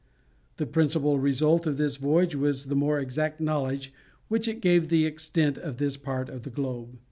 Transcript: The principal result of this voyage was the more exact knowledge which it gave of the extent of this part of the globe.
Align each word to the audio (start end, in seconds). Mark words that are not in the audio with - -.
The 0.57 0.65
principal 0.65 1.19
result 1.19 1.67
of 1.67 1.77
this 1.77 1.97
voyage 1.97 2.35
was 2.35 2.65
the 2.65 2.75
more 2.75 2.99
exact 2.99 3.39
knowledge 3.39 3.93
which 4.29 4.47
it 4.47 4.59
gave 4.59 4.85
of 4.85 4.89
the 4.89 5.05
extent 5.05 5.59
of 5.59 5.77
this 5.77 5.95
part 5.95 6.27
of 6.27 6.41
the 6.41 6.49
globe. 6.49 6.97